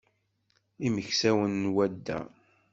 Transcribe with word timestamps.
Imeksawen 0.87 1.53
n 1.63 1.63
wadda. 1.73 2.19